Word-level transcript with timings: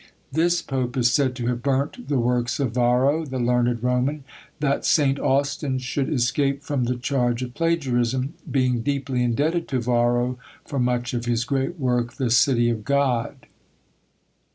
This 0.31 0.63
pope 0.63 0.97
is 0.97 1.11
said 1.11 1.35
to 1.35 1.45
have 1.45 1.61
burnt 1.61 2.07
the 2.07 2.17
works 2.17 2.59
of 2.59 2.71
Varro, 2.71 3.23
the 3.23 3.37
learned 3.37 3.83
Roman, 3.83 4.23
that 4.59 4.83
Saint 4.83 5.19
Austin 5.19 5.77
should 5.77 6.11
escape 6.11 6.63
from 6.63 6.85
the 6.85 6.95
charge 6.95 7.43
of 7.43 7.53
plagiarism, 7.53 8.33
being 8.49 8.81
deeply 8.81 9.21
indebted 9.21 9.67
to 9.67 9.79
Varro 9.79 10.39
for 10.65 10.79
much 10.79 11.13
of 11.13 11.25
his 11.25 11.43
great 11.45 11.77
work 11.79 12.13
"the 12.13 12.31
City 12.31 12.67
of 12.71 12.83
God." 12.83 13.45